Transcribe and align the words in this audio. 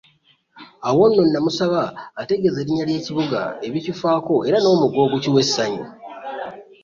Awo 0.87 1.03
nno 1.09 1.21
nnamusaba 1.25 1.81
antegeeze 2.19 2.59
erinnya 2.61 2.85
ly'ekibuga, 2.89 3.41
ebikifaako 3.67 4.35
era 4.47 4.57
n'omugga 4.59 4.99
ogukiwa 5.05 5.39
essanyu 5.45 5.85